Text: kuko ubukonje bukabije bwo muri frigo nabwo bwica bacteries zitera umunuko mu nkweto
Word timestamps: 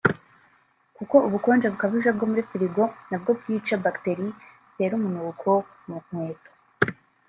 kuko 0.97 1.15
ubukonje 1.27 1.67
bukabije 1.73 2.09
bwo 2.15 2.25
muri 2.29 2.41
frigo 2.51 2.83
nabwo 3.09 3.31
bwica 3.39 3.73
bacteries 3.83 4.35
zitera 4.65 4.93
umunuko 4.99 5.49
mu 5.87 5.97
nkweto 6.03 6.51